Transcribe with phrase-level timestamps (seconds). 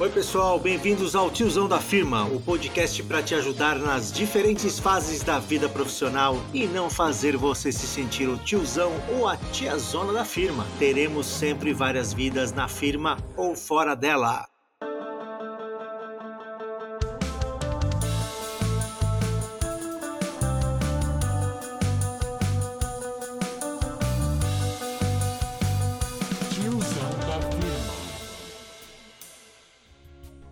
[0.00, 5.22] Oi, pessoal, bem-vindos ao Tiozão da Firma, o podcast para te ajudar nas diferentes fases
[5.22, 10.24] da vida profissional e não fazer você se sentir o tiozão ou a tiazona da
[10.24, 10.66] firma.
[10.78, 14.49] Teremos sempre várias vidas na firma ou fora dela.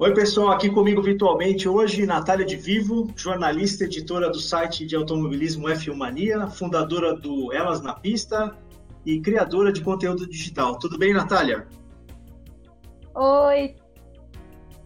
[0.00, 5.66] Oi, pessoal, aqui comigo virtualmente hoje Natália de Vivo, jornalista, editora do site de automobilismo
[5.66, 8.56] F1 Mania, fundadora do Elas na Pista
[9.04, 10.78] e criadora de conteúdo digital.
[10.78, 11.66] Tudo bem, Natália?
[13.12, 13.74] Oi.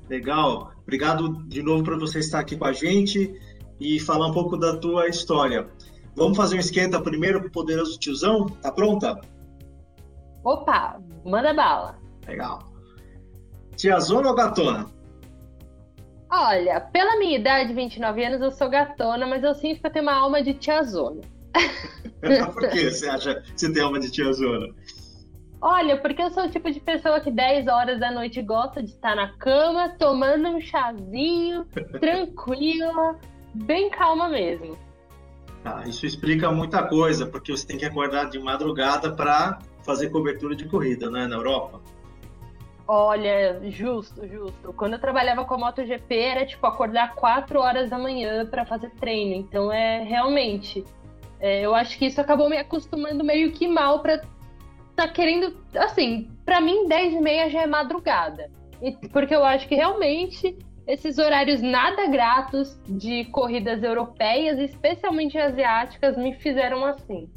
[0.08, 0.72] Legal.
[0.80, 3.38] Obrigado de novo por você estar aqui com a gente
[3.78, 5.68] e falar um pouco da tua história.
[6.16, 8.46] Vamos fazer um esquenta primeiro com o poderoso tiozão?
[8.46, 9.20] Tá pronta?
[10.42, 11.98] Opa, manda bala.
[12.26, 12.72] Legal.
[13.76, 15.01] Tiazona ou gatona?
[16.34, 20.06] Olha, pela minha idade, 29 anos, eu sou gatona, mas eu sinto que eu tenho
[20.06, 21.20] uma alma de tiazona.
[22.54, 24.74] Por que você acha que você tem alma de tiazona?
[25.60, 28.88] Olha, porque eu sou o tipo de pessoa que 10 horas da noite gosta de
[28.88, 31.66] estar na cama, tomando um chazinho,
[32.00, 33.18] tranquila,
[33.52, 34.78] bem calma mesmo.
[35.66, 40.56] Ah, isso explica muita coisa, porque você tem que acordar de madrugada para fazer cobertura
[40.56, 41.82] de corrida, né, na Europa.
[42.86, 44.72] Olha, justo, justo.
[44.72, 48.90] Quando eu trabalhava com a MotoGP, era tipo acordar 4 horas da manhã para fazer
[49.00, 49.34] treino.
[49.34, 50.84] Então é realmente.
[51.40, 54.22] É, eu acho que isso acabou me acostumando meio que mal para
[54.96, 55.56] tá querendo.
[55.76, 58.50] Assim, para mim, 10 e meia já é madrugada.
[58.80, 66.16] E, porque eu acho que realmente esses horários nada gratos de corridas europeias, especialmente asiáticas,
[66.16, 67.30] me fizeram assim.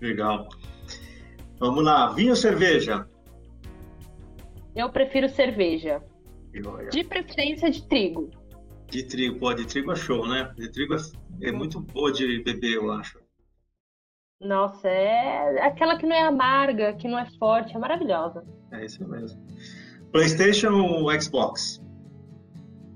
[0.00, 0.48] Legal.
[1.60, 3.06] Vamos lá, vinho ou cerveja?
[4.78, 6.00] Eu prefiro cerveja.
[6.92, 8.30] De preferência de trigo.
[8.86, 10.52] De trigo, pô, de trigo é show, né?
[10.56, 13.18] De trigo é, é muito boa de beber, eu acho.
[14.40, 18.46] Nossa, é aquela que não é amarga, que não é forte, é maravilhosa.
[18.70, 19.44] É isso mesmo.
[20.12, 21.82] PlayStation ou Xbox?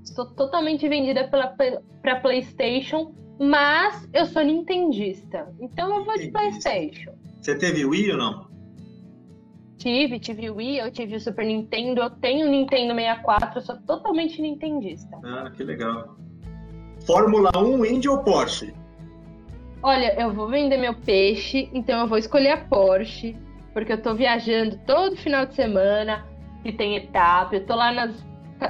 [0.05, 5.53] Estou totalmente vendida para PlayStation, mas eu sou nintendista.
[5.61, 7.12] Então eu vou de PlayStation.
[7.41, 8.52] Você teve Wii ou não?
[9.82, 13.62] Tive, tive o Wii, eu tive o Super Nintendo, eu tenho o Nintendo 64, eu
[13.62, 15.19] sou totalmente nintendista.
[15.25, 16.16] Ah, que legal.
[17.04, 18.72] Fórmula 1, Indy ou Porsche?
[19.82, 23.37] Olha, eu vou vender meu peixe, então eu vou escolher a Porsche,
[23.72, 26.25] porque eu tô viajando todo final de semana,
[26.62, 28.25] que tem etapa, eu tô lá nas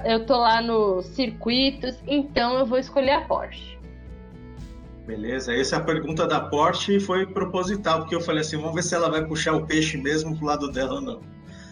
[0.06, 3.78] eu tô lá nos circuitos, então eu vou escolher a Porsche.
[5.06, 8.82] Beleza, essa é a pergunta da Porsche foi proposital, porque eu falei assim, vamos ver
[8.82, 11.20] se ela vai puxar o peixe mesmo pro lado dela ou não.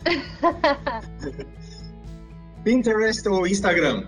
[2.65, 4.07] Pinterest ou Instagram?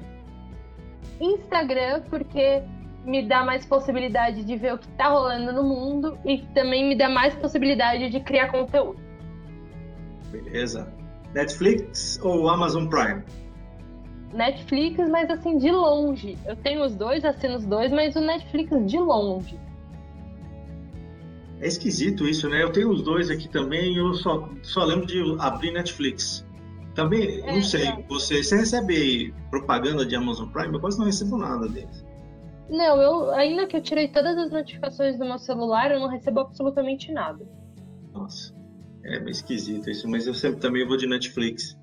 [1.20, 2.62] Instagram, porque
[3.04, 6.96] me dá mais possibilidade de ver o que tá rolando no mundo e também me
[6.96, 9.00] dá mais possibilidade de criar conteúdo.
[10.30, 10.92] Beleza.
[11.34, 13.22] Netflix ou Amazon Prime?
[14.32, 16.38] Netflix, mas assim, de longe.
[16.46, 19.58] Eu tenho os dois, assino os dois, mas o Netflix de longe.
[21.60, 22.62] É esquisito isso, né?
[22.62, 26.44] Eu tenho os dois aqui também e eu só, só lembro de abrir Netflix.
[26.94, 28.04] Também, é, não sei, é.
[28.08, 30.74] você, você recebe propaganda de Amazon Prime?
[30.74, 32.04] Eu quase não recebo nada deles.
[32.68, 36.40] Não, eu ainda que eu tirei todas as notificações do meu celular, eu não recebo
[36.40, 37.46] absolutamente nada.
[38.12, 38.54] Nossa,
[39.04, 41.78] é meio esquisito isso, mas eu sempre também vou de Netflix.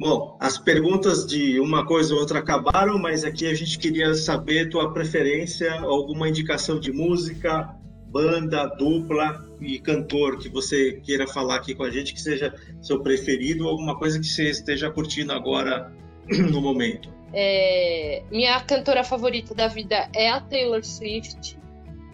[0.00, 4.70] Bom, as perguntas de uma coisa ou outra acabaram, mas aqui a gente queria saber
[4.70, 11.74] tua preferência, alguma indicação de música, banda, dupla e cantor que você queira falar aqui
[11.74, 15.92] com a gente, que seja seu preferido, alguma coisa que você esteja curtindo agora
[16.50, 17.12] no momento.
[17.34, 21.58] É, minha cantora favorita da vida é a Taylor Swift.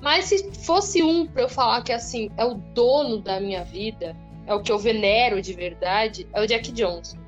[0.02, 4.16] Mas se fosse um para eu falar que assim é o dono da minha vida,
[4.44, 7.24] é o que eu venero de verdade, é o Jack Johnson.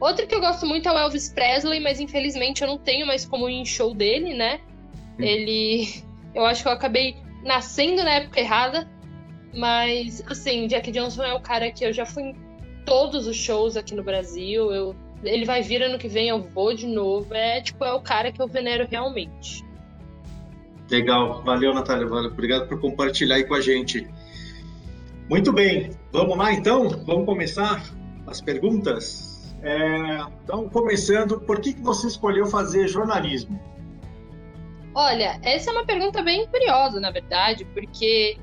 [0.00, 3.24] Outro que eu gosto muito é o Elvis Presley, mas infelizmente eu não tenho mais
[3.24, 4.60] como ir em show dele, né?
[5.18, 5.22] Hum.
[5.22, 6.02] Ele.
[6.34, 8.88] Eu acho que eu acabei nascendo na época errada.
[9.54, 12.36] Mas, assim, Jack Johnson é o cara que eu já fui em
[12.84, 14.70] todos os shows aqui no Brasil.
[14.70, 14.94] Eu,
[15.24, 17.32] ele vai vir ano que vem, eu vou de novo.
[17.32, 19.64] É, tipo, é o cara que eu venero realmente.
[20.90, 21.42] Legal.
[21.42, 22.06] Valeu, Natália.
[22.06, 22.30] Valeu.
[22.30, 24.06] Obrigado por compartilhar aí com a gente.
[25.28, 25.90] Muito bem.
[26.12, 26.88] Vamos lá, então?
[27.06, 27.82] Vamos começar
[28.26, 29.25] as perguntas?
[29.66, 33.60] É, então, começando, por que, que você escolheu fazer jornalismo?
[34.94, 38.38] Olha, essa é uma pergunta bem curiosa, na verdade, porque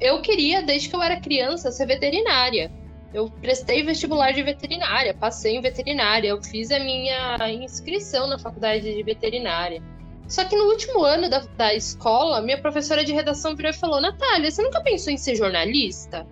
[0.00, 2.72] eu queria, desde que eu era criança, ser veterinária.
[3.12, 8.94] Eu prestei vestibular de veterinária, passei em veterinária, eu fiz a minha inscrição na faculdade
[8.94, 9.82] de veterinária.
[10.26, 14.00] Só que no último ano da, da escola, minha professora de redação virou e falou:
[14.00, 16.26] Natália, você nunca pensou em ser jornalista?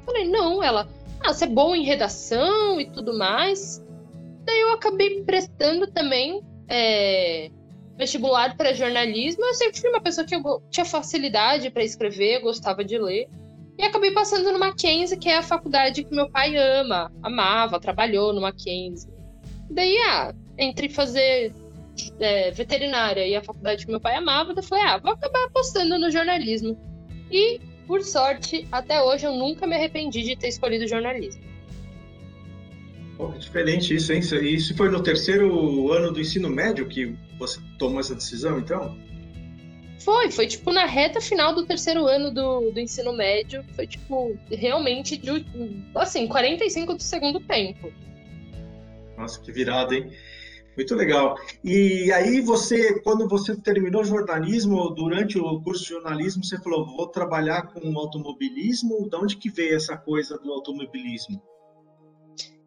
[0.00, 0.62] Eu falei: não.
[0.62, 0.88] Ela,
[1.24, 3.84] ah, você é bom em redação e tudo mais.
[4.44, 7.50] Daí eu acabei prestando também é,
[7.96, 9.44] vestibular para jornalismo.
[9.44, 10.36] Eu sempre fui uma pessoa que
[10.70, 13.28] tinha facilidade para escrever, gostava de ler.
[13.78, 18.32] E acabei passando no Mackenzie, que é a faculdade que meu pai ama, amava, trabalhou
[18.32, 19.10] no Mackenzie.
[19.70, 21.54] Daí, ah, entre fazer
[22.20, 25.98] é, veterinária e a faculdade que meu pai amava, eu falei, ah, vou acabar apostando
[25.98, 26.78] no jornalismo.
[27.30, 31.42] E, por sorte, até hoje eu nunca me arrependi de ter escolhido jornalismo.
[33.16, 34.20] Pô, que diferente isso, hein?
[34.20, 38.96] Isso foi no terceiro ano do ensino médio que você tomou essa decisão, então?
[40.00, 43.64] Foi, foi tipo na reta final do terceiro ano do, do ensino médio.
[43.76, 45.46] Foi tipo, realmente, de,
[45.94, 47.92] assim, 45 do segundo tempo.
[49.16, 50.10] Nossa, que virada, hein?
[50.76, 51.36] Muito legal.
[51.62, 57.06] E aí você, quando você terminou jornalismo, durante o curso de jornalismo, você falou, vou
[57.08, 59.08] trabalhar com automobilismo.
[59.08, 61.42] De onde que veio essa coisa do automobilismo?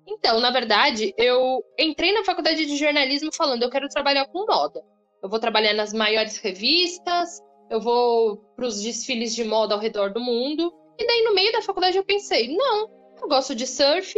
[0.08, 4.84] Então, na verdade, eu entrei na faculdade de jornalismo falando, eu quero trabalhar com moda.
[5.22, 7.42] Eu vou trabalhar nas maiores revistas,
[7.72, 10.72] eu vou para os desfiles de moda ao redor do mundo.
[11.00, 12.88] E daí, no meio da faculdade, eu pensei, não,
[13.20, 14.14] eu gosto de surf,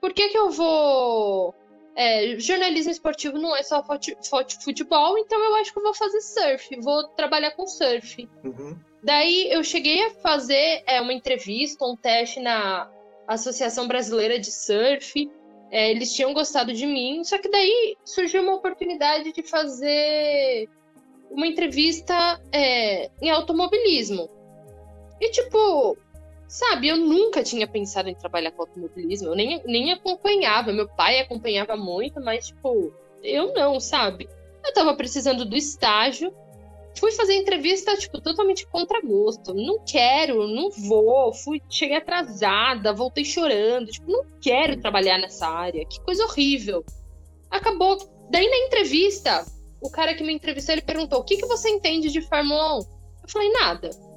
[0.00, 1.54] por que que eu vou
[1.94, 3.84] é, jornalismo esportivo não é só
[4.62, 8.28] futebol, então eu acho que eu vou fazer surf, vou trabalhar com surf.
[8.42, 8.78] Uhum.
[9.02, 12.90] Daí eu cheguei a fazer é, uma entrevista, um teste na
[13.26, 15.30] Associação Brasileira de Surf.
[15.70, 20.68] É, eles tinham gostado de mim, só que daí surgiu uma oportunidade de fazer
[21.30, 24.30] uma entrevista é, em automobilismo.
[25.20, 25.96] E tipo,
[26.52, 30.70] Sabe, eu nunca tinha pensado em trabalhar com automobilismo, eu nem, nem acompanhava.
[30.70, 34.28] Meu pai acompanhava muito, mas, tipo, eu não, sabe?
[34.62, 36.30] Eu tava precisando do estágio,
[36.98, 39.54] fui fazer entrevista, tipo, totalmente contra gosto.
[39.54, 45.86] Não quero, não vou, fui, cheguei atrasada, voltei chorando, tipo, não quero trabalhar nessa área,
[45.86, 46.84] que coisa horrível.
[47.50, 47.96] Acabou.
[48.30, 49.42] Daí na entrevista,
[49.80, 52.78] o cara que me entrevistou, ele perguntou: o que, que você entende de Fórmula 1?
[53.22, 54.11] Eu falei, nada.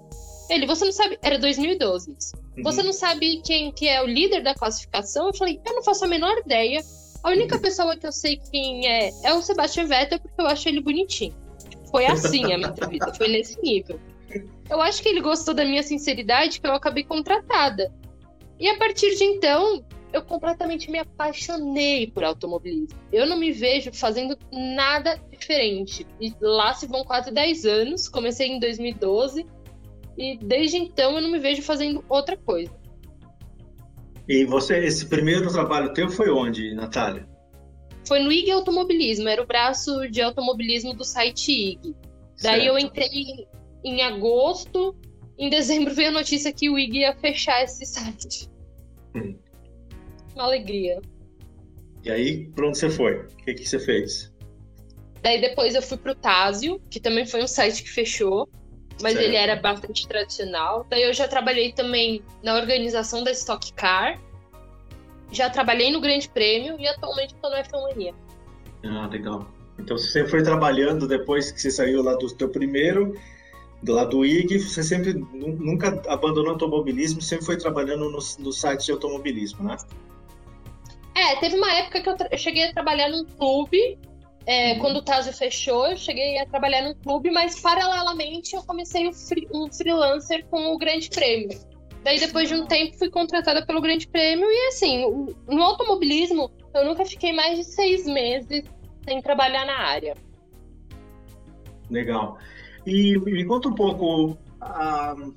[0.49, 1.17] Ele, você não sabe.
[1.21, 2.15] Era 2012
[2.57, 2.63] Uhum.
[2.63, 5.27] Você não sabe quem que é o líder da classificação?
[5.27, 6.81] Eu falei, eu não faço a menor ideia.
[7.23, 7.61] A única uhum.
[7.61, 11.35] pessoa que eu sei quem é é o Sebastian Vettel, porque eu acho ele bonitinho.
[11.91, 13.99] Foi assim a minha entrevista, foi nesse nível.
[14.69, 17.91] Eu acho que ele gostou da minha sinceridade, que eu acabei contratada.
[18.59, 22.97] E a partir de então, eu completamente me apaixonei por automobilismo.
[23.11, 26.05] Eu não me vejo fazendo nada diferente.
[26.19, 29.45] E lá se vão quase 10 anos, comecei em 2012
[30.17, 32.71] e desde então eu não me vejo fazendo outra coisa.
[34.27, 37.27] E você, esse primeiro trabalho teu foi onde, Natália?
[38.07, 41.95] Foi no IG Automobilismo, era o braço de automobilismo do site IG.
[42.41, 42.65] Daí certo.
[42.65, 43.47] eu entrei
[43.83, 44.95] em agosto,
[45.37, 48.49] em dezembro veio a notícia que o IG ia fechar esse site.
[49.15, 49.35] Hum.
[50.33, 51.01] Uma alegria.
[52.03, 53.17] E aí, pra onde você foi?
[53.17, 54.31] O que, que você fez?
[55.21, 58.47] Daí depois eu fui pro Tásio, que também foi um site que fechou
[59.01, 59.25] mas certo.
[59.25, 60.85] ele era bastante tradicional.
[60.89, 64.19] Daí eu já trabalhei também na organização da Stock Car,
[65.31, 68.13] já trabalhei no Grande Prêmio e atualmente estou no F1 Mania.
[68.83, 69.47] Ah, legal.
[69.77, 73.15] Então você foi trabalhando depois que você saiu lá do teu primeiro,
[73.87, 78.85] lado do IG, você sempre nunca abandonou o automobilismo, sempre foi trabalhando no, no site
[78.85, 79.77] de automobilismo, né?
[81.13, 83.97] É, teve uma época que eu, eu cheguei a trabalhar num clube
[84.45, 84.79] é, uhum.
[84.79, 89.09] Quando o Tazo fechou, eu cheguei a trabalhar num clube, mas paralelamente eu comecei
[89.53, 91.57] um freelancer com o Grande Prêmio.
[92.03, 96.85] Daí, depois de um tempo, fui contratada pelo Grande Prêmio e, assim, no automobilismo, eu
[96.85, 98.63] nunca fiquei mais de seis meses
[99.03, 100.15] sem trabalhar na área.
[101.89, 102.37] Legal.
[102.85, 104.37] E me conta um pouco.
[104.61, 105.35] Uh,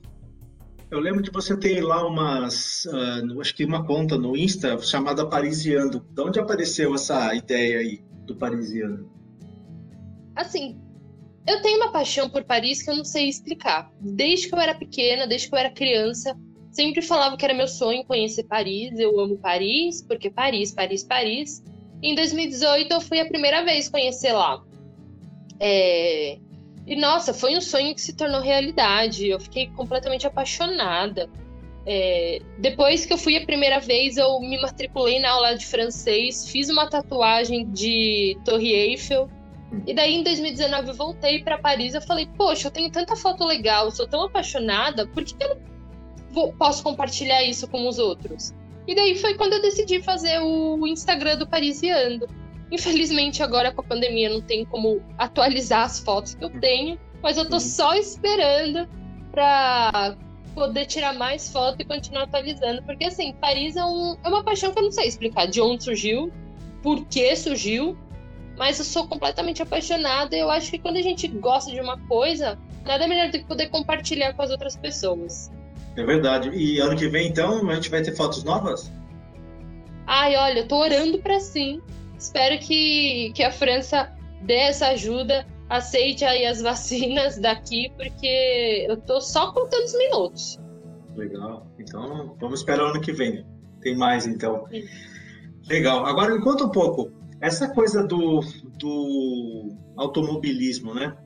[0.91, 5.27] eu lembro que você tem lá umas, uh, acho que uma conta no Insta chamada
[5.27, 6.01] Parisiando.
[6.01, 8.08] De onde apareceu essa ideia aí?
[8.29, 9.11] Do parisiano?
[10.37, 10.81] Assim,
[11.47, 13.91] eu tenho uma paixão por Paris que eu não sei explicar.
[14.01, 16.37] Desde que eu era pequena, desde que eu era criança,
[16.71, 18.99] sempre falava que era meu sonho conhecer Paris.
[18.99, 21.65] Eu amo Paris, porque Paris, Paris, Paris.
[22.03, 24.63] Em 2018 eu fui a primeira vez conhecer lá.
[25.59, 26.39] É...
[26.87, 29.27] E nossa, foi um sonho que se tornou realidade.
[29.27, 31.29] Eu fiquei completamente apaixonada.
[31.91, 36.47] É, depois que eu fui a primeira vez, eu me matriculei na aula de francês,
[36.47, 39.27] fiz uma tatuagem de Torre Eiffel.
[39.87, 41.95] E daí, em 2019, eu voltei para Paris.
[41.95, 45.57] Eu falei, poxa, eu tenho tanta foto legal, sou tão apaixonada, por que eu não
[46.31, 48.53] vou, posso compartilhar isso com os outros?
[48.87, 52.29] E daí foi quando eu decidi fazer o Instagram do Parisiando.
[52.71, 57.39] Infelizmente, agora com a pandemia, não tem como atualizar as fotos que eu tenho, mas
[57.39, 58.87] eu tô só esperando
[59.31, 60.15] pra
[60.59, 62.83] poder tirar mais foto e continuar atualizando.
[62.83, 65.85] Porque, assim, Paris é, um, é uma paixão que eu não sei explicar de onde
[65.85, 66.33] surgiu,
[66.83, 67.97] por que surgiu,
[68.57, 70.37] mas eu sou completamente apaixonada.
[70.37, 73.45] E eu acho que quando a gente gosta de uma coisa, nada melhor do que
[73.45, 75.51] poder compartilhar com as outras pessoas.
[75.97, 76.51] É verdade.
[76.51, 78.91] E ano que vem, então, a gente vai ter fotos novas?
[80.07, 81.81] Ai, olha, eu tô orando para sim.
[82.19, 88.97] Espero que, que a França dê essa ajuda, aceite aí as vacinas daqui, porque eu
[88.97, 90.61] tô só contando os minutos.
[91.17, 91.67] Legal.
[91.79, 93.45] Então, vamos esperar o ano que vem.
[93.81, 94.67] Tem mais, então.
[94.71, 94.85] Sim.
[95.69, 96.07] Legal.
[96.07, 97.11] Agora, me conta um pouco.
[97.41, 98.41] Essa coisa do,
[98.79, 101.17] do automobilismo, né?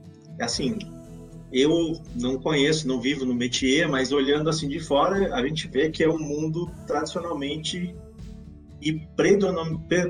[0.41, 0.79] Assim,
[1.53, 5.91] eu não conheço, não vivo no métier, mas olhando assim de fora, a gente vê
[5.91, 7.95] que é um mundo tradicionalmente
[8.81, 9.01] e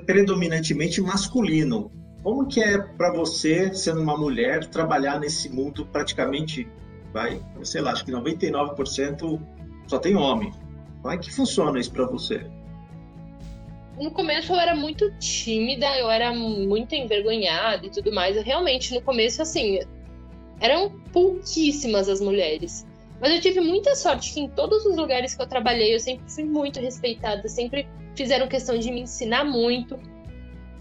[0.07, 1.91] predominantemente masculino.
[2.23, 6.69] Como que é para você, sendo uma mulher, trabalhar nesse mundo praticamente,
[7.12, 9.41] vai, sei lá, acho que 99%
[9.88, 10.52] só tem homem.
[11.00, 12.47] Como é que funciona isso para você?
[14.00, 18.37] No começo eu era muito tímida, eu era muito envergonhada e tudo mais.
[18.37, 19.81] Eu, realmente, no começo, assim,
[20.61, 22.87] eram pouquíssimas as mulheres.
[23.21, 26.25] Mas eu tive muita sorte que em todos os lugares que eu trabalhei eu sempre
[26.29, 27.87] fui muito respeitada, sempre
[28.17, 29.99] fizeram questão de me ensinar muito.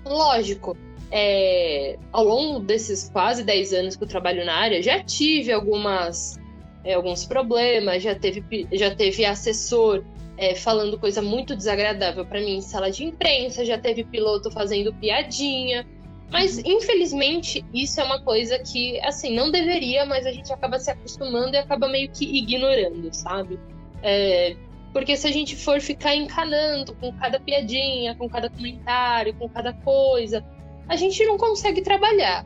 [0.05, 0.75] Lógico,
[1.11, 6.39] é, ao longo desses quase 10 anos que eu trabalho na área, já tive algumas,
[6.83, 10.03] é, alguns problemas, já teve, já teve assessor
[10.37, 14.93] é, falando coisa muito desagradável para mim em sala de imprensa, já teve piloto fazendo
[14.93, 15.85] piadinha.
[16.31, 20.89] Mas, infelizmente, isso é uma coisa que, assim, não deveria, mas a gente acaba se
[20.89, 23.59] acostumando e acaba meio que ignorando, sabe?
[24.01, 24.55] É,
[24.93, 29.73] porque se a gente for ficar encanando com cada piadinha, com cada comentário, com cada
[29.73, 30.41] coisa,
[30.87, 32.45] a gente não consegue trabalhar.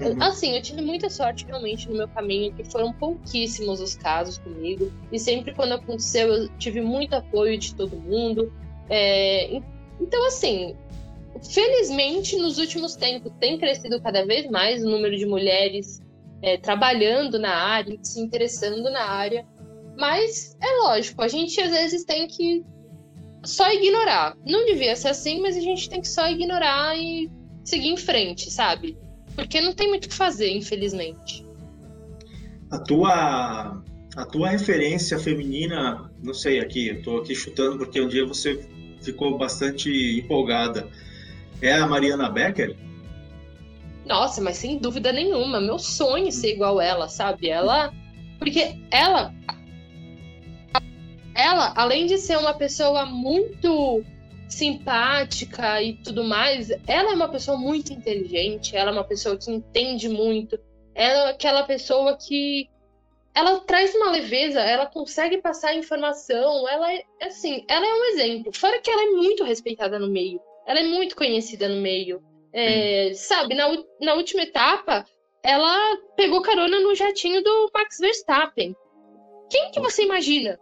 [0.00, 0.22] Uhum.
[0.22, 4.90] Assim, eu tive muita sorte realmente no meu caminho, que foram pouquíssimos os casos comigo.
[5.12, 8.52] E sempre quando aconteceu, eu tive muito apoio de todo mundo.
[8.88, 9.60] É,
[10.00, 10.74] então, assim,
[11.52, 16.00] felizmente, nos últimos tempos, tem crescido cada vez mais o número de mulheres
[16.42, 19.46] é, trabalhando na área, se interessando na área.
[19.98, 22.64] Mas é lógico, a gente às vezes tem que
[23.44, 24.36] só ignorar.
[24.44, 27.30] Não devia ser assim, mas a gente tem que só ignorar e
[27.66, 28.96] seguir em frente, sabe?
[29.34, 31.44] Porque não tem muito o que fazer, infelizmente.
[32.70, 33.82] A tua,
[34.16, 38.66] a tua referência feminina, não sei aqui, eu tô aqui chutando porque um dia você
[39.02, 40.88] ficou bastante empolgada
[41.60, 42.76] é a Mariana Becker?
[44.04, 45.60] Nossa, mas sem dúvida nenhuma.
[45.60, 47.48] Meu sonho é ser igual ela, sabe?
[47.48, 47.92] Ela.
[48.38, 49.34] Porque ela.
[51.34, 54.04] Ela, além de ser uma pessoa muito
[54.48, 59.50] simpática e tudo mais, ela é uma pessoa muito inteligente, ela é uma pessoa que
[59.50, 60.58] entende muito,
[60.94, 62.68] ela é aquela pessoa que
[63.34, 68.50] ela traz uma leveza, ela consegue passar informação, ela é assim, ela é um exemplo.
[68.54, 70.40] Fora que ela é muito respeitada no meio.
[70.66, 72.22] Ela é muito conhecida no meio.
[72.50, 73.68] É, sabe, na,
[74.00, 75.04] na última etapa,
[75.42, 78.74] ela pegou carona no jatinho do Max Verstappen.
[79.50, 80.58] Quem que você imagina?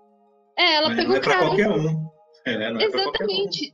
[0.57, 1.47] É, ela Mas pegou não é carona.
[1.47, 2.11] qualquer um.
[2.45, 3.74] É, não é Exatamente.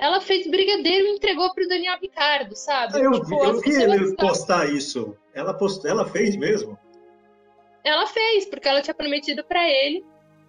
[0.00, 2.98] Ela fez brigadeiro e entregou pro Daniel Ricardo, sabe?
[2.98, 5.16] Eu, tipo, eu vi ele postar isso.
[5.34, 5.86] Ela, post...
[5.86, 6.78] ela fez mesmo?
[7.84, 10.04] Ela fez, porque ela tinha prometido para ele.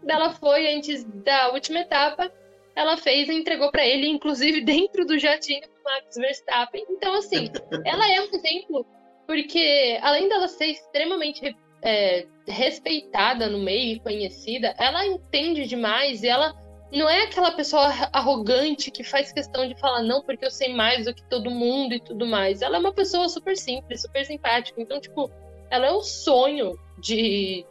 [0.08, 2.32] Ela foi antes da última etapa
[2.76, 6.86] ela fez e entregou para ele, inclusive dentro do jatinho do Max Verstappen.
[6.90, 7.50] Então, assim,
[7.86, 8.86] ela é um exemplo,
[9.28, 16.28] porque além dela ser extremamente é, respeitada no meio e conhecida, ela entende demais e
[16.28, 16.54] ela
[16.92, 21.06] não é aquela pessoa arrogante que faz questão de falar não porque eu sei mais
[21.06, 22.62] do que todo mundo e tudo mais.
[22.62, 24.82] Ela é uma pessoa super simples, super simpática.
[24.82, 25.32] Então, tipo,
[25.70, 27.66] ela é um sonho de,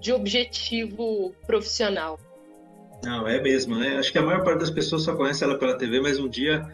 [0.00, 2.18] de objetivo profissional.
[3.04, 3.98] Não, é mesmo, né?
[3.98, 6.66] Acho que a maior parte das pessoas só conhece ela pela TV, mas um dia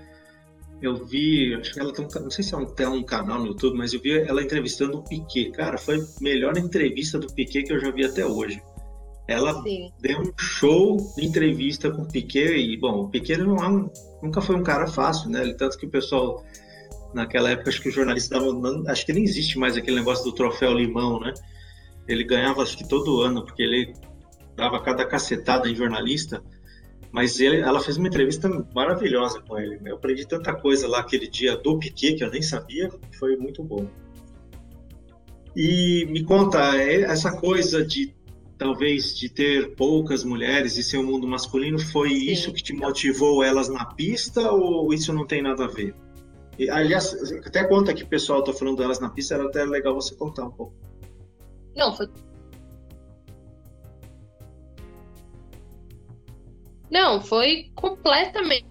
[0.80, 3.38] eu vi, acho que ela tem um, não sei se é um, tem um canal
[3.38, 5.52] no YouTube, mas eu vi ela entrevistando o Piquet.
[5.52, 8.62] Cara, foi a melhor entrevista do Piquet que eu já vi até hoje.
[9.32, 9.90] Ela Sim.
[10.00, 13.90] deu um show de entrevista com o Piquet e, bom, o Piquet não é um,
[14.22, 15.54] nunca foi um cara fácil, né?
[15.54, 16.44] Tanto que o pessoal,
[17.14, 20.32] naquela época, acho que os jornalistas davam, acho que nem existe mais aquele negócio do
[20.32, 21.32] troféu limão, né?
[22.06, 23.94] Ele ganhava, acho que todo ano, porque ele
[24.54, 26.42] dava cada cacetada em jornalista,
[27.10, 29.80] mas ele, ela fez uma entrevista maravilhosa com ele.
[29.84, 33.62] Eu aprendi tanta coisa lá aquele dia do Piquet que eu nem sabia, foi muito
[33.62, 33.88] bom.
[35.56, 38.14] E me conta, é, essa coisa de
[38.62, 42.30] talvez de ter poucas mulheres e ser um mundo masculino, foi Sim.
[42.30, 45.94] isso que te motivou elas na pista ou isso não tem nada a ver?
[46.56, 47.12] E, aliás,
[47.44, 50.50] até conta que pessoal está falando delas na pista, era até legal você contar um
[50.52, 50.74] pouco.
[51.74, 52.08] Não, foi.
[56.90, 58.70] Não, foi completamente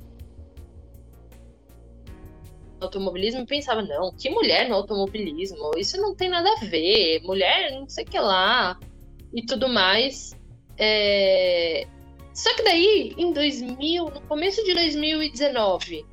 [2.79, 5.71] automobilismo pensava, não, que mulher no automobilismo?
[5.77, 8.79] Isso não tem nada a ver, mulher não sei o que lá
[9.33, 10.35] e tudo mais.
[10.77, 11.87] É...
[12.33, 16.05] Só que daí, em 2000, no começo de 2019,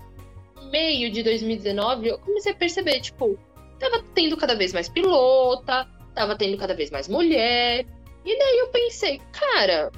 [0.70, 3.38] meio de 2019, eu comecei a perceber, tipo,
[3.78, 7.86] tava tendo cada vez mais pilota, tava tendo cada vez mais mulher.
[8.24, 9.92] E daí eu pensei, cara,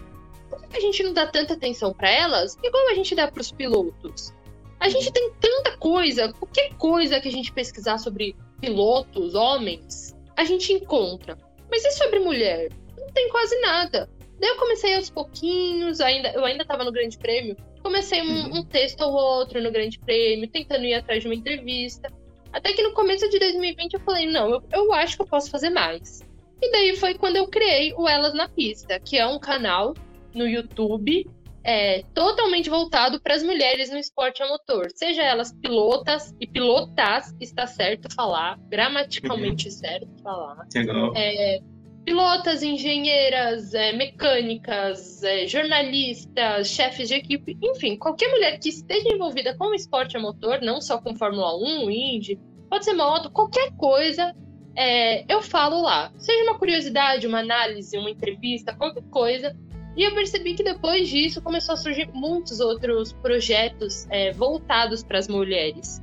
[0.48, 3.40] por que a gente não dá tanta atenção para elas igual a gente dá para
[3.40, 4.32] os pilotos?
[4.78, 10.44] A gente tem tanta coisa, qualquer coisa que a gente pesquisar sobre pilotos, homens, a
[10.44, 11.36] gente encontra.
[11.70, 12.70] Mas e sobre mulher?
[13.11, 14.09] Não tem quase nada.
[14.38, 18.59] Daí eu comecei aos pouquinhos, ainda, eu ainda estava no Grande Prêmio, comecei um, uhum.
[18.59, 22.09] um, texto ou outro no Grande Prêmio, tentando ir atrás de uma entrevista.
[22.52, 25.50] Até que no começo de 2020 eu falei, não, eu, eu acho que eu posso
[25.50, 26.21] fazer mais.
[26.62, 29.95] E daí foi quando eu criei o Elas na Pista, que é um canal
[30.35, 31.29] no YouTube
[31.62, 37.35] é, totalmente voltado para as mulheres no esporte a motor, seja elas pilotas e pilotas,
[37.40, 39.73] está certo falar, gramaticalmente uhum.
[39.73, 40.67] certo falar.
[40.75, 41.12] Legal.
[41.14, 41.61] É,
[42.04, 49.54] pilotas, engenheiras, é, mecânicas, é, jornalistas, chefes de equipe, enfim, qualquer mulher que esteja envolvida
[49.57, 53.73] com o esporte a motor, não só com Fórmula 1, Indy, pode ser moto, qualquer
[53.76, 54.35] coisa,
[54.76, 56.12] é, eu falo lá.
[56.16, 59.57] Seja uma curiosidade, uma análise, uma entrevista, qualquer coisa,
[59.97, 65.19] e eu percebi que depois disso começou a surgir muitos outros projetos é, voltados para
[65.19, 66.00] as mulheres.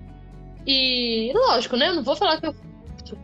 [0.66, 1.88] E lógico, né?
[1.88, 2.56] Eu não vou falar que eu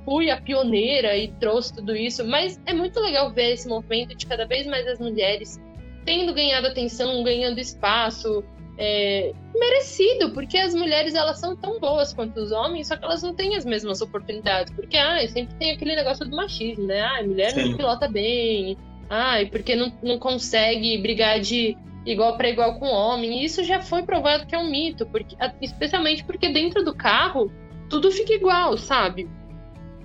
[0.06, 4.26] fui a pioneira e trouxe tudo isso, mas é muito legal ver esse movimento de
[4.26, 5.60] cada vez mais as mulheres
[6.06, 8.44] tendo ganhado atenção, ganhando espaço,
[8.78, 13.24] é, merecido, porque as mulheres elas são tão boas quanto os homens, só que elas
[13.24, 17.02] não têm as mesmas oportunidades, porque ah, sempre tem aquele negócio do machismo, né?
[17.02, 17.70] Ah, mulher Sim.
[17.70, 18.78] não pilota bem,
[19.10, 23.42] Ai, porque não, não consegue brigar de igual para igual com o homem.
[23.42, 27.52] E isso já foi provado que é um mito, porque, especialmente porque dentro do carro
[27.90, 29.30] tudo fica igual, sabe?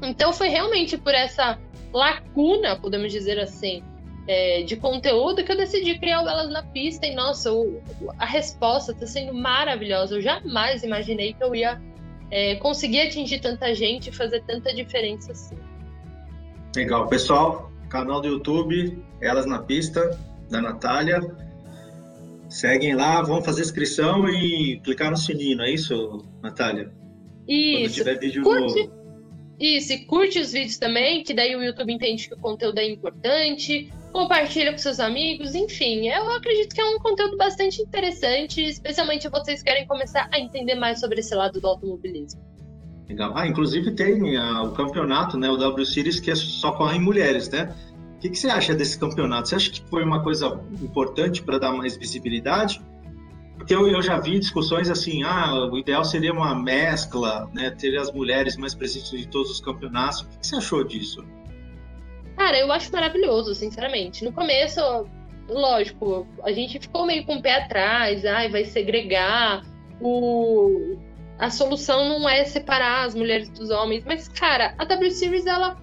[0.03, 1.59] Então foi realmente por essa
[1.93, 3.83] lacuna, podemos dizer assim,
[4.27, 7.07] é, de conteúdo que eu decidi criar o Elas na Pista.
[7.07, 7.83] E nossa, o,
[8.19, 10.17] a resposta está sendo maravilhosa.
[10.17, 11.81] Eu jamais imaginei que eu ia
[12.31, 15.57] é, conseguir atingir tanta gente e fazer tanta diferença assim.
[16.77, 20.17] Legal, pessoal canal do YouTube, Elas na Pista,
[20.51, 21.21] da Natália.
[22.49, 26.91] Seguem lá, vão fazer inscrição e clicar no sininho, é isso, Natália?
[27.47, 27.81] Isso.
[27.81, 28.98] Quando tiver vídeo curte, novo.
[29.59, 32.89] Isso, e curte os vídeos também, que daí o YouTube entende que o conteúdo é
[32.89, 39.23] importante, compartilha com seus amigos, enfim, eu acredito que é um conteúdo bastante interessante, especialmente
[39.23, 42.41] se vocês querem começar a entender mais sobre esse lado do automobilismo.
[43.09, 43.33] Legal.
[43.35, 47.49] Ah, inclusive tem ah, o campeonato, né, o W Series, que é só correm mulheres,
[47.49, 47.75] né?
[48.17, 49.49] O que, que, você acha desse campeonato?
[49.49, 52.83] Você acha que foi uma coisa importante para dar mais visibilidade?
[53.69, 58.11] Porque eu, já vi discussões assim, ah, o ideal seria uma mescla, né, ter as
[58.11, 60.23] mulheres mais presentes em todos os campeonatos.
[60.23, 61.23] O que você achou disso?
[62.39, 64.25] Cara, eu acho maravilhoso, sinceramente.
[64.25, 64.81] No começo,
[65.51, 69.63] lógico, a gente ficou meio com o pé atrás, ai, vai segregar
[70.01, 70.97] o,
[71.39, 75.77] a solução não é separar as mulheres dos homens, mas, cara, a W Series ela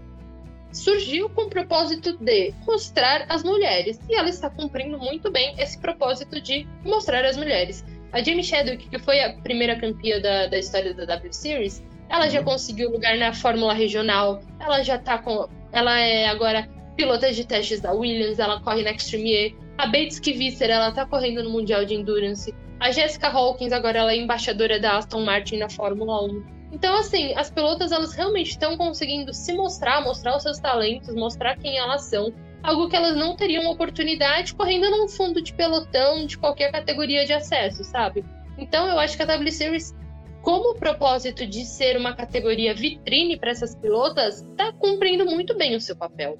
[0.75, 5.79] surgiu com o propósito de mostrar as mulheres e ela está cumprindo muito bem esse
[5.79, 7.83] propósito de mostrar as mulheres.
[8.11, 12.29] A Jamie Chadwick, que foi a primeira campeã da, da história da W Series, ela
[12.29, 12.45] já uhum.
[12.45, 15.47] conseguiu lugar na Fórmula Regional, ela já tá com.
[15.71, 19.55] Ela é agora pilota de testes da Williams, ela corre na Extreme E.
[19.77, 22.53] A Bates Kivitzer, ela tá correndo no Mundial de Endurance.
[22.79, 26.54] A Jessica Hawkins, agora ela é embaixadora da Aston Martin na Fórmula 1.
[26.75, 31.57] Então, assim, as pilotas elas realmente estão conseguindo se mostrar, mostrar os seus talentos, mostrar
[31.57, 32.33] quem elas são.
[32.61, 37.31] Algo que elas não teriam oportunidade correndo num fundo de pelotão de qualquer categoria de
[37.31, 38.25] acesso, sabe?
[38.57, 39.95] Então, eu acho que a W Series,
[40.41, 45.81] como propósito de ser uma categoria vitrine para essas pilotas, está cumprindo muito bem o
[45.81, 46.37] seu papel.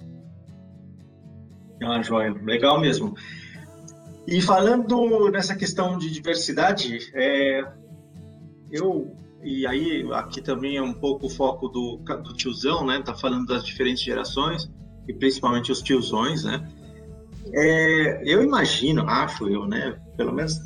[1.82, 2.36] Ah, joia.
[2.44, 3.16] Legal mesmo.
[4.28, 7.64] E falando nessa questão de diversidade, é,
[8.70, 13.02] eu e aí aqui também é um pouco o foco do, do tiozão, né?
[13.02, 14.70] Tá falando das diferentes gerações
[15.08, 16.68] e principalmente os tiozões, né?
[17.54, 20.02] É, eu imagino, acho eu, né?
[20.18, 20.60] Pelo menos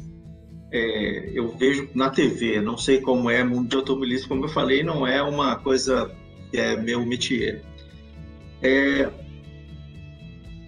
[0.71, 4.81] é, eu vejo na TV, não sei como é mundo de automobilismo, como eu falei,
[4.81, 6.09] não é uma coisa
[6.49, 7.61] que é meu métier.
[8.61, 9.09] É,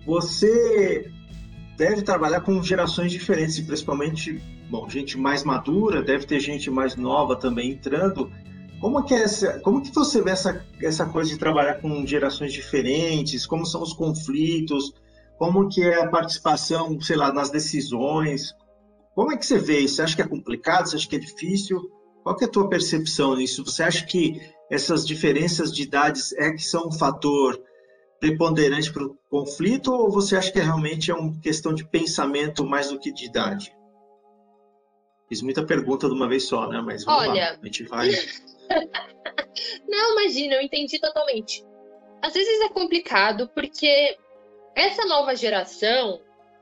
[0.05, 1.09] você
[1.77, 4.41] deve trabalhar com gerações diferentes, principalmente,
[4.71, 8.31] bom, gente mais madura, deve ter gente mais nova também entrando.
[8.79, 12.53] Como que é essa, como que você vê essa, essa coisa de trabalhar com gerações
[12.53, 13.45] diferentes?
[13.45, 14.93] Como são os conflitos?
[15.37, 18.55] Como que é a participação, sei lá, nas decisões?
[19.13, 19.95] Como é que você vê isso?
[19.95, 20.87] Você acha que é complicado?
[20.87, 21.91] Você acha que é difícil?
[22.23, 23.65] Qual é a tua percepção nisso?
[23.65, 24.39] Você acha que
[24.71, 27.59] essas diferenças de idades é que são um fator
[28.21, 32.89] preponderante para o conflito ou você acha que realmente é uma questão de pensamento mais
[32.89, 33.73] do que de idade?
[35.31, 36.81] Fiz muita pergunta de uma vez só, né?
[36.81, 37.51] Mas vamos Olha...
[37.51, 38.09] lá, a gente vai.
[39.87, 41.63] Não, imagina, eu entendi totalmente.
[42.21, 44.17] Às vezes é complicado porque
[44.75, 46.19] essa nova geração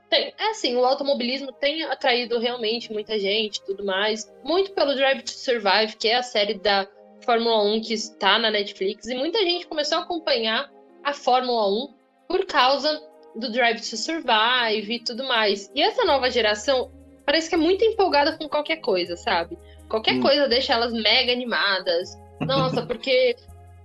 [0.08, 5.22] tem, é assim, o automobilismo tem atraído realmente muita gente, tudo mais, muito pelo Drive
[5.22, 6.86] to Survive, que é a série da
[7.24, 10.70] Fórmula 1 que está na Netflix, e muita gente começou a acompanhar
[11.02, 11.94] a Fórmula 1
[12.28, 13.02] por causa
[13.34, 15.68] do Drive to Survive e tudo mais.
[15.74, 19.58] E essa nova geração parece que é muito empolgada com qualquer coisa, sabe?
[19.88, 20.20] Qualquer hum.
[20.20, 22.18] coisa deixa elas mega animadas.
[22.40, 23.36] Nossa, porque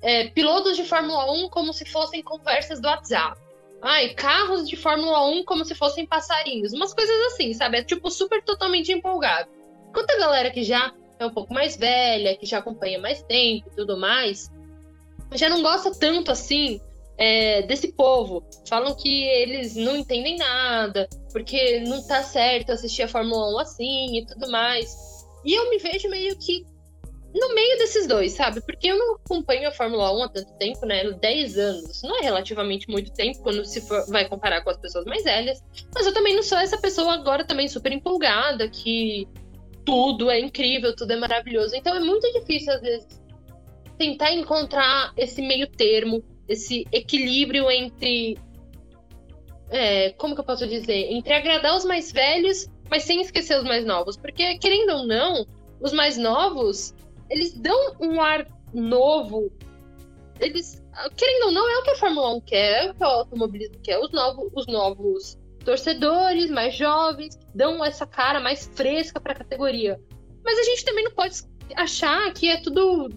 [0.02, 3.39] é, pilotos de Fórmula 1 como se fossem conversas do WhatsApp.
[3.82, 6.74] Ai, carros de Fórmula 1 como se fossem passarinhos.
[6.74, 7.78] Umas coisas assim, sabe?
[7.78, 9.50] É tipo super totalmente empolgado.
[9.89, 13.69] Enquanto a galera que já é um pouco mais velha, que já acompanha mais tempo
[13.71, 14.52] e tudo mais,
[15.34, 16.80] já não gosta tanto assim
[17.17, 18.43] é, desse povo.
[18.67, 24.17] Falam que eles não entendem nada, porque não tá certo assistir a Fórmula 1 assim
[24.17, 24.95] e tudo mais.
[25.43, 26.65] E eu me vejo meio que
[27.34, 28.62] no meio desses dois, sabe?
[28.62, 31.04] Porque eu não acompanho a Fórmula 1 há tanto tempo, né?
[31.12, 32.01] 10 anos.
[32.01, 35.62] Não é relativamente muito tempo quando se for, vai comparar com as pessoas mais velhas.
[35.93, 39.28] Mas eu também não sou essa pessoa agora também super empolgada, que
[39.86, 41.75] tudo é incrível, tudo é maravilhoso.
[41.75, 43.08] Então é muito difícil, às vezes,
[43.97, 48.38] tentar encontrar esse meio termo esse equilíbrio entre.
[49.70, 51.12] É, como que eu posso dizer?
[51.12, 54.16] Entre agradar os mais velhos, mas sem esquecer os mais novos.
[54.16, 55.46] Porque, querendo ou não,
[55.82, 56.94] os mais novos,
[57.30, 59.52] eles dão um ar novo.
[60.40, 60.84] Eles,
[61.16, 63.80] querendo ou não, é o que a Fórmula 1 quer, é o que o automobilismo
[63.82, 64.00] quer.
[64.00, 70.00] Os novos, os novos torcedores mais jovens dão essa cara mais fresca para a categoria.
[70.44, 71.42] Mas a gente também não pode
[71.76, 73.10] achar que é tudo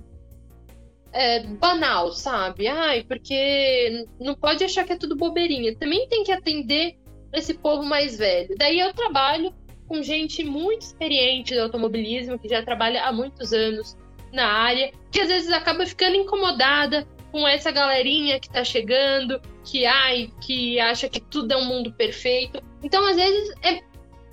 [1.12, 2.66] é, banal, sabe?
[2.66, 5.76] Ai, porque não pode achar que é tudo bobeirinha.
[5.76, 6.96] Também tem que atender
[7.32, 8.54] esse povo mais velho.
[8.56, 9.52] Daí eu trabalho
[9.86, 13.96] com gente muito experiente do automobilismo, que já trabalha há muitos anos
[14.32, 19.86] na área, que às vezes acaba ficando incomodada com essa galerinha que tá chegando, que
[19.86, 22.62] ai, que acha que tudo é um mundo perfeito.
[22.82, 23.80] Então, às vezes, é,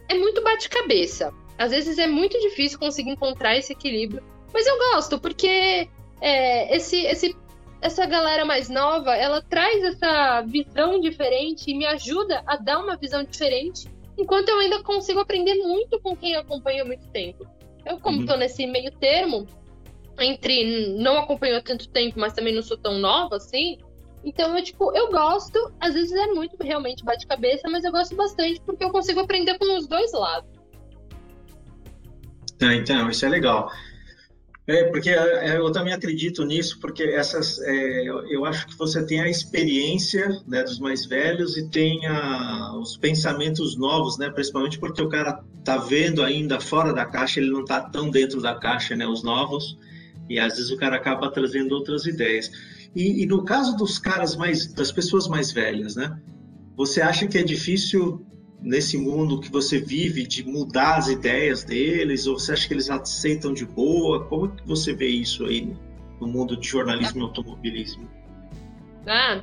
[0.09, 1.33] é muito bate-cabeça.
[1.57, 4.23] Às vezes é muito difícil conseguir encontrar esse equilíbrio.
[4.53, 5.89] Mas eu gosto, porque
[6.25, 7.35] é, esse, esse,
[7.79, 12.97] essa galera mais nova, ela traz essa visão diferente e me ajuda a dar uma
[12.97, 17.45] visão diferente, enquanto eu ainda consigo aprender muito com quem acompanha há muito tempo.
[17.85, 18.39] Eu, como estou uhum.
[18.39, 19.45] nesse meio termo,
[20.19, 23.77] entre não acompanho há tanto tempo, mas também não sou tão nova assim,
[24.23, 28.59] então eu, tipo, eu gosto, às vezes é muito realmente bate-cabeça, mas eu gosto bastante
[28.61, 30.49] porque eu consigo aprender com os dois lados.
[32.63, 33.69] Ah, então, isso é legal.
[34.67, 39.05] É, porque é, é, eu também acredito nisso, porque essas, é, eu acho que você
[39.05, 44.79] tem a experiência né, dos mais velhos e tem a, os pensamentos novos, né, principalmente
[44.79, 48.55] porque o cara tá vendo ainda fora da caixa, ele não tá tão dentro da
[48.55, 49.77] caixa, né, os novos,
[50.27, 52.49] e às vezes o cara acaba trazendo outras ideias.
[52.95, 56.19] E, e no caso dos caras mais, das pessoas mais velhas, né,
[56.75, 58.25] você acha que é difícil
[58.61, 62.89] nesse mundo que você vive de mudar as ideias deles ou você acha que eles
[62.89, 64.25] aceitam de boa?
[64.25, 65.75] Como que você vê isso aí
[66.19, 68.09] no mundo de jornalismo e automobilismo?
[69.07, 69.39] Ah,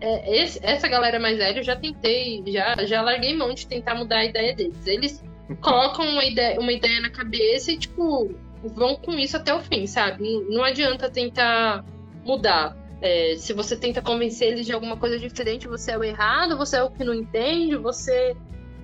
[0.00, 3.94] é, esse, essa galera mais velha eu já tentei, já, já larguei mão de tentar
[3.94, 4.86] mudar a ideia deles.
[4.86, 5.22] Eles
[5.60, 9.86] colocam uma ideia, uma ideia na cabeça e, tipo, vão com isso até o fim,
[9.86, 10.24] sabe?
[10.48, 11.84] Não adianta tentar
[12.24, 12.76] mudar.
[13.02, 16.76] É, se você tenta convencer eles de alguma coisa diferente, você é o errado, você
[16.76, 18.36] é o que não entende, você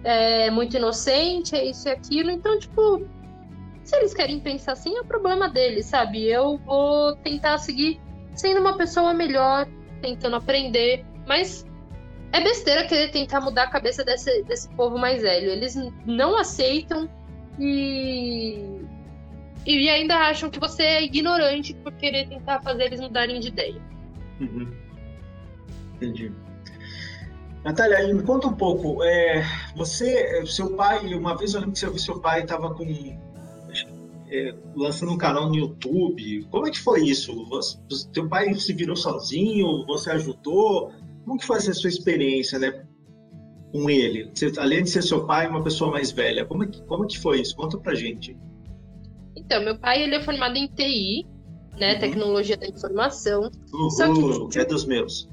[0.02, 2.30] é muito inocente, é isso e aquilo.
[2.30, 3.06] Então, tipo,
[3.84, 6.26] se eles querem pensar assim, é o problema deles, sabe?
[6.26, 8.00] Eu vou tentar seguir
[8.34, 9.68] sendo uma pessoa melhor,
[10.02, 11.64] tentando aprender, mas
[12.32, 15.50] é besteira querer tentar mudar a cabeça desse, desse povo mais velho.
[15.50, 17.08] Eles não aceitam
[17.58, 18.82] e.
[19.66, 23.97] E ainda acham que você é ignorante por querer tentar fazer eles mudarem de ideia.
[24.40, 24.68] Uhum.
[25.96, 26.32] Entendi.
[27.64, 29.02] Natália, me conta um pouco.
[29.02, 29.44] É,
[29.76, 32.84] você, seu pai, uma vez eu lembro que você seu pai estava com
[34.30, 36.44] é, lançando um canal no YouTube.
[36.50, 37.44] Como é que foi isso?
[37.46, 37.78] Você,
[38.12, 39.84] teu pai se virou sozinho?
[39.86, 40.92] Você ajudou?
[41.24, 42.84] Como que foi essa sua experiência, né?
[43.72, 44.30] com ele?
[44.34, 47.06] Você, além de ser seu pai, uma pessoa mais velha, como é que, como é
[47.06, 47.56] que foi isso?
[47.56, 48.36] Conta pra gente.
[49.36, 51.26] Então, meu pai ele é formado em TI,
[51.78, 51.94] né?
[51.94, 52.00] Uhum.
[52.00, 53.50] Tecnologia da informação.
[53.72, 55.28] Uhul, só que, é dos meus.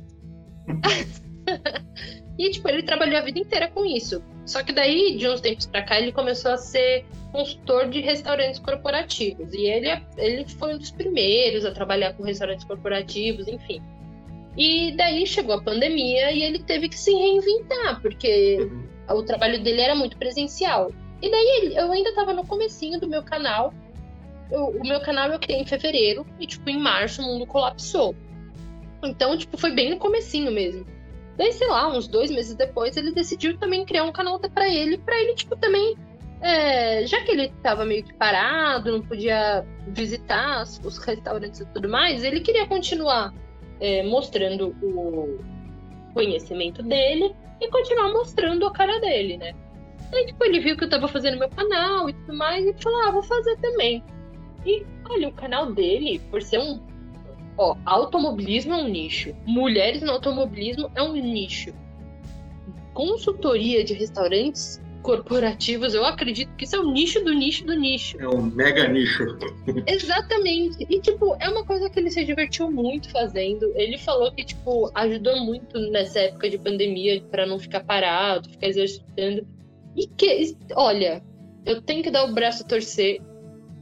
[2.37, 4.23] e, tipo, ele trabalhou a vida inteira com isso.
[4.45, 8.59] Só que daí, de uns tempos pra cá, ele começou a ser consultor de restaurantes
[8.59, 9.53] corporativos.
[9.53, 13.81] E ele, é, ele foi um dos primeiros a trabalhar com restaurantes corporativos, enfim.
[14.57, 19.17] E daí chegou a pandemia e ele teve que se reinventar, porque uhum.
[19.17, 20.91] o trabalho dele era muito presencial.
[21.21, 23.73] E daí eu ainda estava no comecinho do meu canal.
[24.51, 28.15] Eu, o meu canal eu criei em fevereiro e, tipo, em março o mundo colapsou.
[29.03, 30.85] Então, tipo, foi bem no comecinho mesmo.
[31.37, 34.97] Daí, sei lá, uns dois meses depois, ele decidiu também criar um canal para ele,
[34.97, 35.95] para ele, tipo, também.
[36.41, 41.89] É, já que ele tava meio que parado, não podia visitar os restaurantes e tudo
[41.89, 43.33] mais, ele queria continuar
[43.79, 45.39] é, mostrando o
[46.13, 49.53] conhecimento dele e continuar mostrando a cara dele, né?
[50.13, 53.01] Aí, tipo, ele viu que eu tava fazendo meu canal e tudo mais, e falou,
[53.01, 54.03] ah, vou fazer também.
[54.65, 56.79] E, olha, o canal dele, por ser um
[57.57, 59.33] Ó, automobilismo é um nicho.
[59.45, 61.73] Mulheres no automobilismo é um nicho.
[62.93, 68.19] Consultoria de restaurantes corporativos, eu acredito que isso é o nicho do nicho do nicho.
[68.19, 69.37] É um mega nicho.
[69.85, 70.85] Exatamente.
[70.89, 73.71] E, tipo, é uma coisa que ele se divertiu muito fazendo.
[73.75, 78.67] Ele falou que, tipo, ajudou muito nessa época de pandemia para não ficar parado, ficar
[78.67, 79.47] exercitando.
[79.95, 81.23] E que, olha,
[81.65, 83.21] eu tenho que dar o braço a torcer.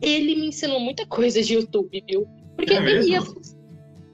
[0.01, 2.27] Ele me ensinou muita coisa de YouTube, viu?
[2.55, 3.21] Porque é ele ia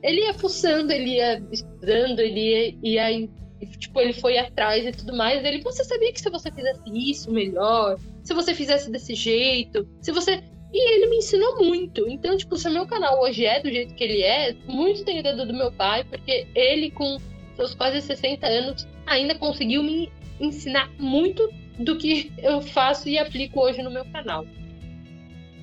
[0.01, 3.29] ele ia fuçando, ele ia estudando, ele ia, ia
[3.77, 5.43] tipo, ele foi atrás e tudo mais.
[5.43, 10.11] Ele, você sabia que se você fizesse isso melhor, se você fizesse desse jeito, se
[10.11, 10.41] você.
[10.71, 12.07] E ele me ensinou muito.
[12.07, 15.19] Então, tipo, se o meu canal hoje é do jeito que ele é, muito tem
[15.19, 17.17] o dedo do meu pai, porque ele, com
[17.55, 23.59] seus quase 60 anos, ainda conseguiu me ensinar muito do que eu faço e aplico
[23.59, 24.45] hoje no meu canal.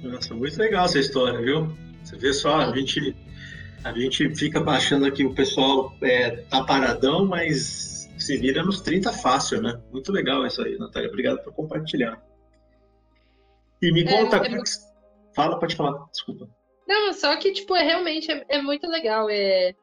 [0.02, 1.68] Nossa, muito legal essa história, viu?
[2.04, 3.16] Você vê só, a gente
[3.84, 9.12] a gente fica achando que o pessoal é, tá paradão, mas se vira nos 30
[9.12, 9.80] fácil, né?
[9.92, 11.08] Muito legal isso aí, Natália.
[11.08, 12.20] Obrigado por compartilhar.
[13.80, 14.38] E me é, conta.
[14.38, 14.62] É, é...
[15.34, 16.48] Fala, pode falar, desculpa.
[16.88, 19.28] Não, só que, tipo, é realmente é, é muito legal.
[19.30, 19.74] É...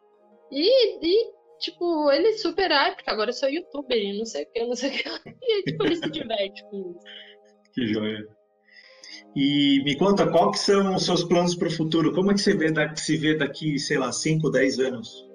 [0.52, 4.52] E, e, tipo, ele super ah, porque agora eu sou youtuber e não sei o
[4.52, 5.04] que, não sei o que.
[5.42, 7.00] E, tipo, ele se diverte com isso.
[7.74, 8.28] Que joia.
[9.36, 12.14] E me conta, qual que são os seus planos para o futuro?
[12.14, 15.28] Como é que você vê, se vê daqui, sei lá, 5, 10 anos?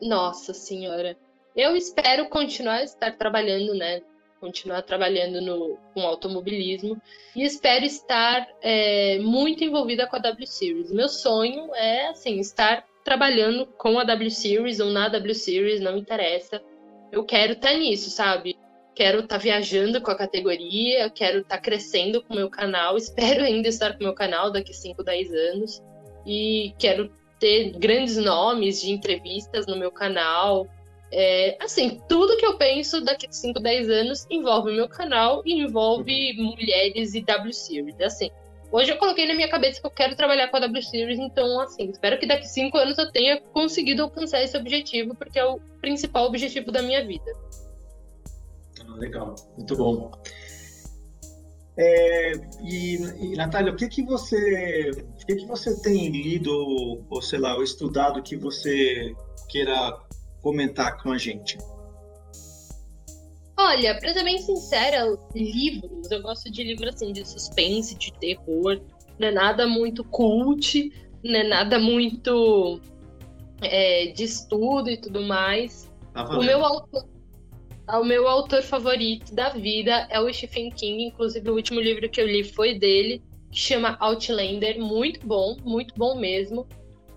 [0.00, 1.16] Nossa Senhora.
[1.54, 4.00] Eu espero continuar a estar trabalhando, né?
[4.40, 6.96] Continuar trabalhando no, com automobilismo
[7.36, 10.90] e espero estar é, muito envolvida com a W Series.
[10.90, 15.98] Meu sonho é, assim, estar trabalhando com a W Series ou na W Series, não
[15.98, 16.62] interessa.
[17.12, 18.56] Eu quero estar nisso, sabe?
[19.00, 22.98] Quero estar tá viajando com a categoria, quero estar tá crescendo com o meu canal,
[23.00, 25.82] espero ainda estar com o meu canal daqui 5, 10 anos
[26.26, 30.66] e quero ter grandes nomes de entrevistas no meu canal.
[31.10, 35.54] É, assim, tudo que eu penso daqui 5, 10 anos envolve o meu canal e
[35.62, 37.98] envolve mulheres e W Series.
[38.02, 38.30] Assim,
[38.70, 41.58] hoje eu coloquei na minha cabeça que eu quero trabalhar com a W Series, então,
[41.60, 45.58] assim, espero que daqui 5 anos eu tenha conseguido alcançar esse objetivo, porque é o
[45.80, 47.32] principal objetivo da minha vida
[48.96, 50.10] legal, muito bom.
[51.78, 56.50] É, e, e, Natália, o que que você, o que que você tem lido
[57.08, 59.14] ou sei lá, ou estudado que você
[59.48, 59.98] queira
[60.42, 61.56] comentar com a gente?
[63.56, 68.80] Olha, pra ser bem sincera, livros, eu gosto de livros assim de suspense, de terror,
[69.18, 70.90] não é nada muito cult,
[71.22, 72.80] não é nada muito
[73.62, 75.90] é, de estudo e tudo mais.
[76.14, 77.04] Tá o meu autor,
[77.98, 82.20] o meu autor favorito da vida é o Stephen King, inclusive o último livro que
[82.20, 86.66] eu li foi dele, que chama Outlander, muito bom, muito bom mesmo.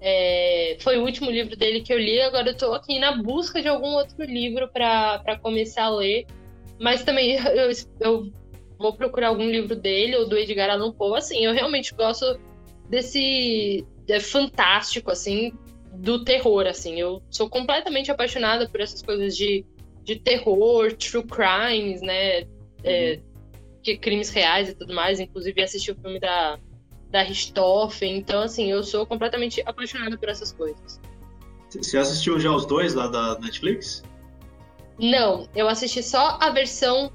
[0.01, 3.61] É, foi o último livro dele que eu li, agora eu tô aqui na busca
[3.61, 6.25] de algum outro livro para começar a ler.
[6.79, 8.31] Mas também eu, eu
[8.77, 11.17] vou procurar algum livro dele ou do Edgar Allan Poe.
[11.17, 12.39] Assim, eu realmente gosto
[12.89, 15.53] desse é fantástico, assim,
[15.93, 16.99] do terror, assim.
[16.99, 19.65] Eu sou completamente apaixonada por essas coisas de
[20.03, 22.45] de terror, true crimes, né?
[22.83, 23.19] É,
[23.81, 25.19] que crimes reais e tudo mais.
[25.19, 26.57] Inclusive assisti o filme da,
[27.09, 28.17] da Richthofen.
[28.17, 30.99] Então, assim, eu sou completamente apaixonada por essas coisas.
[31.69, 34.03] Você assistiu já os dois lá da Netflix?
[34.99, 37.11] Não, eu assisti só a versão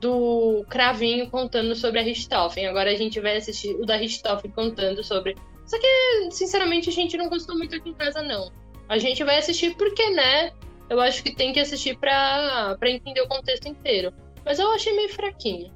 [0.00, 2.66] do Cravinho contando sobre a Richthofen.
[2.66, 5.36] Agora a gente vai assistir o da Richthofen contando sobre.
[5.64, 8.52] Só que, sinceramente, a gente não gostou muito aqui em casa, não.
[8.88, 10.52] A gente vai assistir porque, né?
[10.88, 14.12] Eu acho que tem que assistir pra, pra entender o contexto inteiro.
[14.44, 15.72] Mas eu achei meio fraquinho.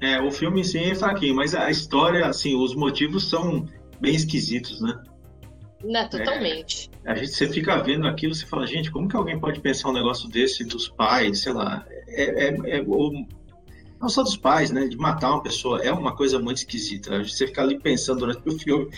[0.00, 3.64] É, o filme sim é fraquinho, mas a história, assim, os motivos são
[4.00, 5.00] bem esquisitos, né?
[5.84, 6.90] Né, totalmente.
[7.04, 9.90] É, a gente, você fica vendo aquilo, você fala, gente, como que alguém pode pensar
[9.90, 13.26] um negócio desse dos pais, sei lá, é, é, é o,
[14.00, 17.22] não só dos pais, né, de matar uma pessoa, é uma coisa muito esquisita.
[17.22, 18.90] Você fica ali pensando durante o filme,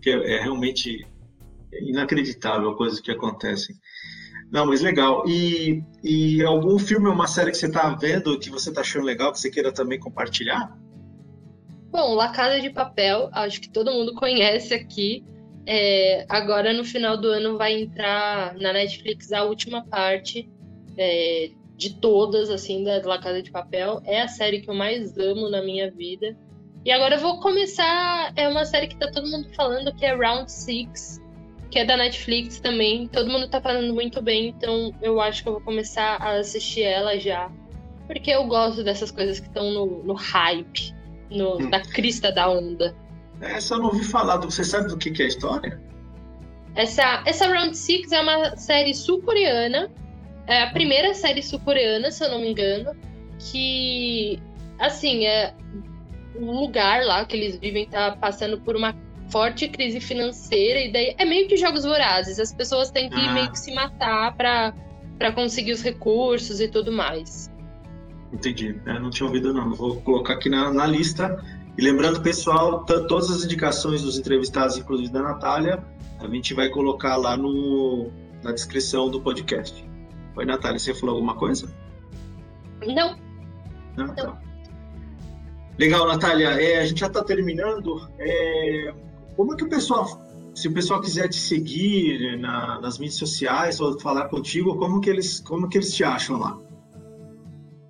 [0.00, 1.04] que é, é realmente
[1.72, 3.74] inacreditável coisas que acontecem.
[4.52, 5.24] Não, mas legal.
[5.26, 9.06] E, e algum filme ou uma série que você está vendo que você está achando
[9.06, 10.76] legal, que você queira também compartilhar?
[11.90, 15.24] Bom, La Casa de Papel, acho que todo mundo conhece aqui.
[15.66, 20.50] É, agora, no final do ano, vai entrar na Netflix a última parte
[20.98, 24.02] é, de todas, assim, da La Casa de Papel.
[24.04, 26.36] É a série que eu mais amo na minha vida.
[26.84, 28.34] E agora eu vou começar.
[28.36, 31.21] É uma série que tá todo mundo falando que é Round Six
[31.72, 33.08] que é da Netflix também.
[33.08, 36.82] Todo mundo tá falando muito bem, então eu acho que eu vou começar a assistir
[36.82, 37.50] ela já.
[38.06, 40.94] Porque eu gosto dessas coisas que estão no, no, hype,
[41.30, 41.70] no, hum.
[41.70, 42.94] na crista da onda.
[43.40, 44.36] Essa eu não ouvi falar.
[44.36, 45.80] Você sabe do que, que é a história?
[46.74, 49.90] Essa, essa Round Six é uma série sul-coreana.
[50.46, 52.94] É a primeira série sul-coreana, se eu não me engano.
[53.50, 54.38] Que,
[54.78, 55.54] assim, é
[56.36, 58.94] um lugar lá que eles vivem tá passando por uma
[59.32, 62.38] forte crise financeira e daí é meio que jogos vorazes.
[62.38, 63.32] As pessoas têm que ah.
[63.32, 64.74] meio que se matar para
[65.18, 67.50] para conseguir os recursos e tudo mais.
[68.32, 68.80] Entendi.
[68.84, 69.72] Eu não tinha ouvido não.
[69.72, 71.42] Vou colocar aqui na, na lista.
[71.78, 75.82] E lembrando, pessoal, todas as indicações dos entrevistados, inclusive da Natália,
[76.18, 78.10] a gente vai colocar lá no,
[78.42, 79.84] na descrição do podcast.
[80.36, 81.72] Oi, Natália, você falou alguma coisa?
[82.84, 83.16] Não.
[83.96, 84.14] Não, não.
[84.14, 84.40] Tá.
[85.78, 86.48] Legal, Natália.
[86.48, 88.08] É, a gente já está terminando.
[88.18, 88.92] É,
[89.36, 90.06] como é que o pessoal,
[90.54, 95.10] se o pessoal quiser te seguir na, nas mídias sociais ou falar contigo, como que
[95.10, 96.58] eles, como que eles te acham lá?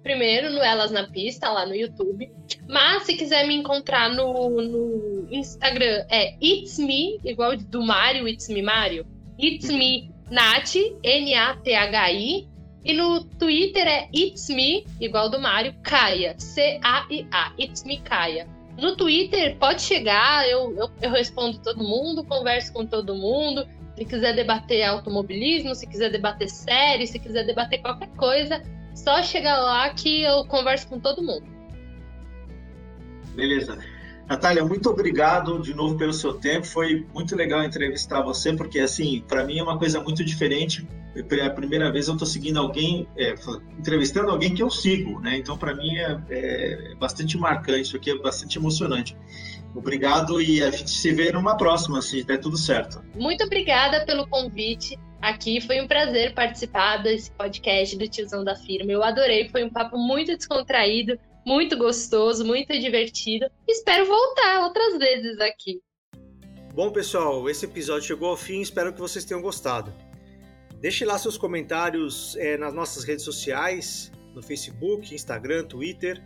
[0.03, 2.29] Primeiro no Elas na Pista, lá no YouTube.
[2.69, 8.49] Mas se quiser me encontrar no, no Instagram, é It's Me, igual do Mario, It's
[8.49, 9.07] Me Mario.
[9.39, 10.75] It's Me Nath,
[11.05, 12.49] N-A-T-H-I.
[12.85, 16.35] E no Twitter é It's Me, igual do Mario, Caia.
[16.37, 17.53] C-A-I-A.
[17.57, 18.49] It's Me Caia.
[18.83, 23.65] No Twitter, pode chegar, eu, eu, eu respondo todo mundo, converso com todo mundo.
[23.97, 28.61] Se quiser debater automobilismo, se quiser debater série, se quiser debater qualquer coisa,
[28.93, 31.45] só chegar lá que eu converso com todo mundo.
[33.37, 33.79] Beleza.
[34.27, 36.67] Natália, muito obrigado de novo pelo seu tempo.
[36.67, 40.85] Foi muito legal entrevistar você, porque assim, para mim é uma coisa muito diferente.
[41.15, 43.35] É a primeira vez eu estou seguindo alguém, é,
[43.79, 45.37] entrevistando alguém que eu sigo, né?
[45.37, 49.17] Então, para mim é, é, bastante marcante, isso aqui é bastante emocionante.
[49.75, 53.03] Obrigado e a gente se vê numa próxima, se der tudo certo.
[53.15, 55.61] Muito obrigada pelo convite aqui.
[55.61, 58.91] Foi um prazer participar desse podcast do Tiozão da Firma.
[58.91, 63.47] Eu adorei, foi um papo muito descontraído muito gostoso, muito divertido.
[63.69, 65.81] Espero voltar outras vezes aqui.
[66.75, 68.61] Bom, pessoal, esse episódio chegou ao fim.
[68.61, 69.93] Espero que vocês tenham gostado.
[70.83, 76.21] Deixe lá seus comentários é, nas nossas redes sociais, no Facebook, Instagram, Twitter,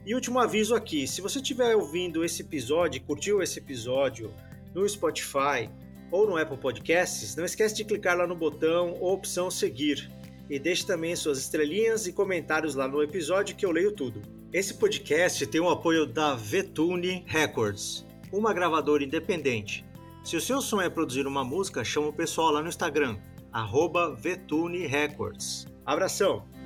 [0.04, 4.34] E último aviso aqui, se você estiver ouvindo esse episódio, curtiu esse episódio
[4.74, 5.70] no Spotify
[6.10, 10.10] ou no Apple Podcasts, não esquece de clicar lá no botão ou opção seguir
[10.48, 14.22] e deixe também suas estrelinhas e comentários lá no episódio que eu leio tudo.
[14.52, 19.84] Esse podcast tem o apoio da Vetune Records, uma gravadora independente.
[20.24, 23.18] Se o seu sonho é produzir uma música, chama o pessoal lá no Instagram,
[23.52, 25.66] arroba Vetune Records.
[25.84, 26.57] Abração!